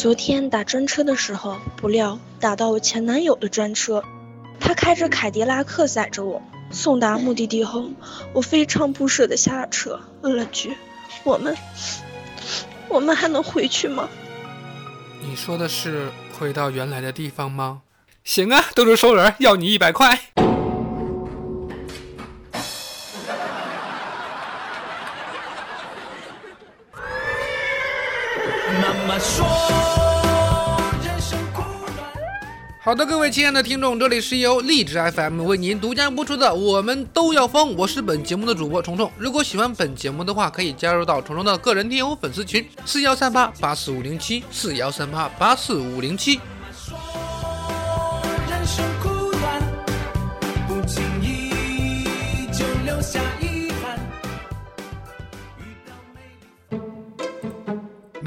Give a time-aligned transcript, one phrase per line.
[0.00, 4.04] 昨天打专车的时候，不料打到我前男友的专车，
[4.60, 6.40] 他开着凯迪拉克载着我。
[6.70, 7.90] 送达目的地后，
[8.32, 10.76] 我非常不舍地下了车，问了句
[11.24, 11.56] ：“我们，
[12.88, 14.08] 我们还能回去吗？”
[15.20, 17.82] 你说的是回到原来的地方吗？
[18.22, 20.16] 行啊，都是熟人，要你一百块。
[29.08, 29.46] 妈妈说。
[32.78, 39.10] 好的，各位亲爱的听众，这里是由荔枝 FM 为您独家播出的《我们都要疯》，我是本节目的主播虫虫。
[39.16, 46.38] 如果喜欢本节目的话，可以加入到虫虫的个人听友粉丝群：四幺三八八四五零七四幺三八八四五零七。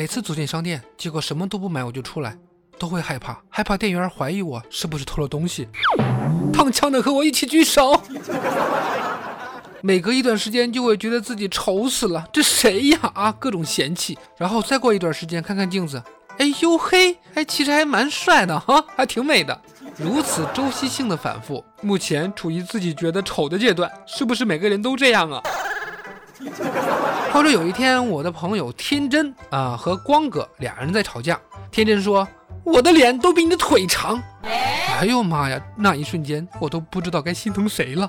[0.01, 2.35] 每次走进商店，结果什么都不买，我就出来。
[2.79, 5.67] 都会害怕，害怕店员怀疑我是不是偷了东西。
[6.51, 8.01] 躺枪的和我一起举手。
[9.83, 13.11] 每隔一段时间就会觉得自己丑死了，这谁呀？
[13.13, 14.17] 啊，各种嫌弃。
[14.39, 16.01] 然后再过一段时间看看镜子，
[16.39, 19.61] 哎呦嘿，哎，其实还蛮帅的哈，还挺美的。
[19.97, 25.43] 如此周期性的反复，目前处于自己觉得丑的阶段，是不是每个人都这样啊？
[27.31, 31.39] 话说有一天，我的朋友天真啊和光哥俩人在吵架，
[31.71, 32.27] 天真说。
[32.63, 35.59] 我的脸都比你的腿长，哎呦妈呀！
[35.75, 38.07] 那一瞬间我都不知道该心疼谁了。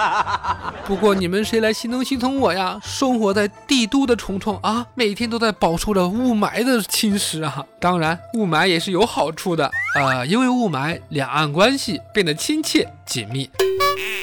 [0.86, 2.80] 不过你们谁来心疼心疼我呀？
[2.82, 7.62] 生活在帝都的虫虫啊，每天都在饱受着雾霾的侵蚀啊。
[7.78, 9.70] 当然，雾霾也是有好处的
[10.00, 13.50] 啊，因为雾霾，两岸关系变得亲切紧密。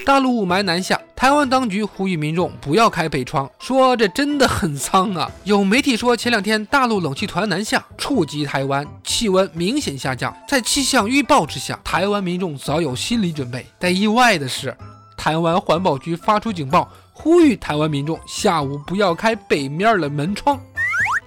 [0.08, 5.32] 大陆雾霾南下，台湾当局呼吁民众不要开北窗，说这真的很脏啊。
[5.46, 10.36] 有媒体说，前两天大陆冷气团南下，触及台湾，气温明显下降。
[10.46, 13.66] 在气象预报之下，台湾民众早有心理准备。
[13.80, 14.76] 但意外的是，
[15.16, 20.60] 台湾环保局发出警报，呼吁台湾民众下午不要开北面的门窗。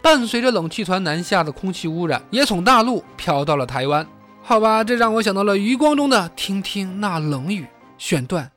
[0.03, 4.07] 伴随着冷气团南下的空气污染，也从大陆飘到了台湾。
[4.43, 7.67] 好吧，这让我想到了余光中的“听听那冷雨”
[7.99, 8.51] 选段。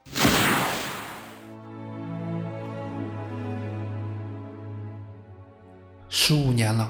[6.23, 6.87] 十五年了，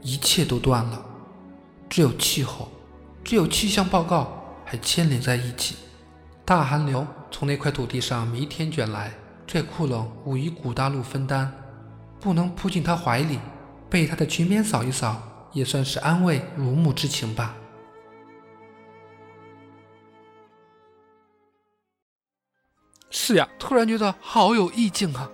[0.00, 1.04] 一切都断了，
[1.90, 2.70] 只有气候，
[3.22, 5.76] 只有气象报告还牵连在一起。
[6.42, 9.12] 大寒流从那块土地上弥天卷来，
[9.46, 11.52] 这酷冷无与古大陆分担，
[12.18, 13.38] 不能扑进他怀里，
[13.90, 15.20] 被他的裙边扫一扫，
[15.52, 17.54] 也算是安慰如沐之情吧。
[23.10, 25.30] 是呀，突然觉得好有意境啊。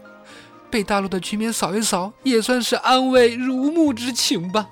[0.71, 4.67] 被大陆的居民扫一扫，也算是安慰如沐之情吧。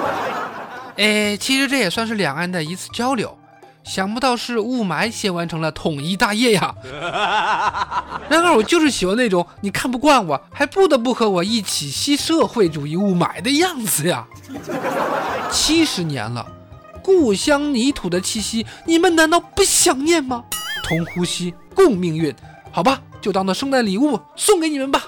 [0.96, 3.36] 哎，其实这也算是两岸的一次交流。
[3.84, 6.74] 想不到是雾霾先完成了统一大业呀。
[8.28, 14.26] 然而我就是喜欢那种你看不惯我还不得不和我一起吸社会主义雾霾的样子呀。
[15.52, 16.44] 七十年了，
[17.00, 20.42] 故乡泥土的气息，你们难道不想念吗？
[20.82, 22.34] 同呼吸，共命运，
[22.76, 23.00] 好吧。
[23.22, 25.04] 就当做圣诞礼物送给你们吧。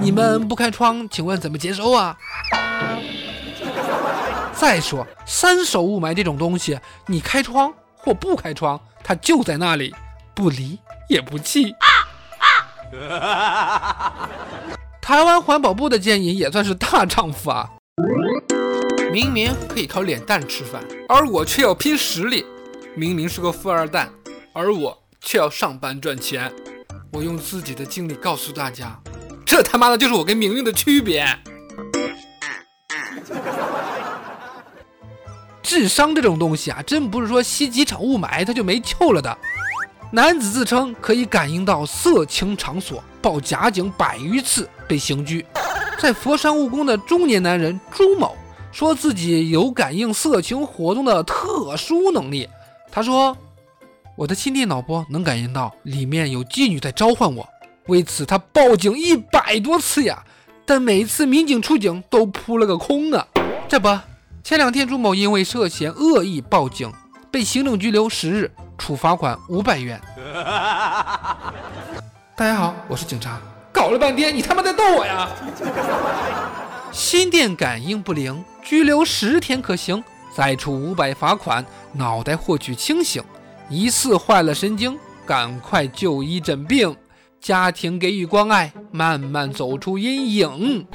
[0.00, 2.16] 你们不开窗，请问怎么接收啊？
[4.52, 9.92] 再说三手雾霾这种东西，你开窗或不开窗，它就在那里，
[10.32, 11.72] 不离也不弃。
[11.72, 12.06] 啊
[13.18, 14.30] 啊
[15.00, 17.68] 台湾环保部的建议也算是大丈夫啊！
[19.12, 22.44] 明明可以靠脸蛋吃饭，而我却要拼实力；
[22.94, 24.08] 明明是个富二代，
[24.52, 26.52] 而我却要上班赚钱。
[27.10, 28.96] 我用自己的经历告诉大家，
[29.44, 31.26] 这他妈的就是我跟明明的区别。
[35.62, 39.36] 智商这种东西啊，真不是说吸几场雾霾他就没救了的。
[40.12, 45.44] 男子自称可以感应到色情场所，报假警百余次被刑拘。
[45.98, 48.36] 在佛山务工的中年男人朱某
[48.70, 52.48] 说自己有感应色情活动的特殊能力。
[52.92, 53.36] 他说。
[54.18, 57.48] 我的心电脑波能感应到里面有妓女在召唤我，
[57.86, 60.24] 为此他报警一百多次呀，
[60.66, 63.24] 但每次民警出警都扑了个空啊！
[63.68, 63.96] 这不，
[64.42, 66.92] 前两天朱某因为涉嫌恶意报警，
[67.30, 70.00] 被行政拘留十日，处罚款五百元。
[72.34, 73.40] 大家好，我是警察。
[73.72, 75.28] 搞了半天，你他妈在逗我呀！
[76.90, 80.02] 心电感应不灵，拘留十天可行，
[80.34, 83.22] 再处五百罚款，脑袋获取清醒，
[83.70, 86.96] 疑似坏了神经，赶快就医诊病，
[87.40, 90.86] 家庭给予关爱，慢慢走出阴影。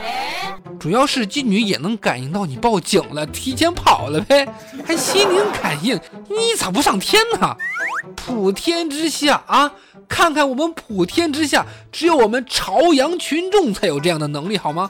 [0.79, 4.47] 主要是妓女也能感应到你报警了，提前跑了呗，
[4.85, 7.55] 还心灵感应，你咋不上天呢？
[8.15, 9.71] 普天之下啊，
[10.09, 14.89] 看看我们普天之下，只有我们朝阳群众才有这样的能力，好吗？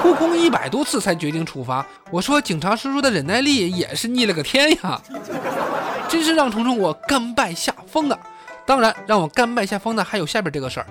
[0.00, 5.00] 扑空一百多次才决定处罚，我说警察叔叔的忍耐力也是逆了个天呀！
[6.08, 8.18] 真是让虫虫我甘拜下风啊！
[8.66, 10.86] 当然，让我甘拜下风的还有下边这个事儿。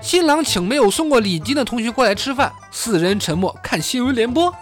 [0.00, 4.54] 新郎请没有送过礼金的同学过来吃饭，四人沉默看新闻联播。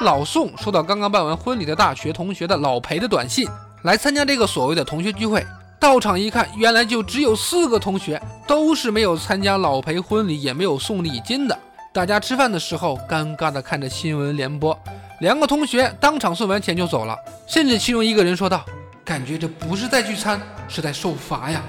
[0.00, 3.46] 老宋收到刚刚办完婚礼的大学同学的老裴的短信，
[3.82, 5.46] 来参加这个所谓的同学聚会。
[5.78, 11.58] 到场一看，原来就只有四个同学，都是没有参加老裴婚礼，也没有送礼金的。
[11.92, 14.78] 大家吃饭的时候，尴尬的看着新闻联播。
[15.20, 17.16] 两个同学当场送完钱就走了，
[17.46, 18.64] 甚至其中一个人说道
[19.10, 21.60] ：“感觉这不是在聚餐，是在受罚呀。”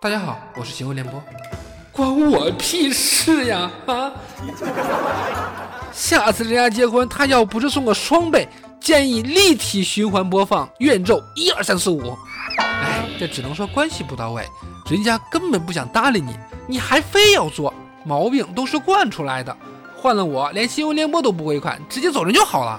[0.00, 1.20] 大家好，我是新闻联播，
[1.90, 3.68] 关我屁事呀！
[3.86, 4.12] 啊！
[5.92, 8.48] 下次人家结婚，他要不是送个双倍，
[8.80, 12.16] 建议立体循环播放，怨咒一二三四五。
[12.56, 14.46] 哎，这只能说关系不到位，
[14.88, 16.36] 人家根本不想搭理你，
[16.68, 17.74] 你还非要做，
[18.04, 19.56] 毛病都是惯出来的。
[19.96, 22.78] 换了我，连新闻联播都不会看，直接走人就好了。